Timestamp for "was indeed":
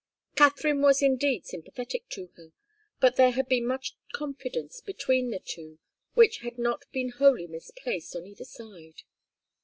0.81-1.45